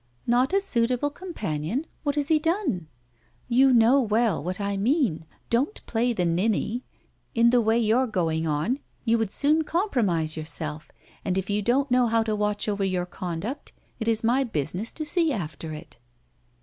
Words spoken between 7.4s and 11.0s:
the way you're going on, you would soon compromise yourself;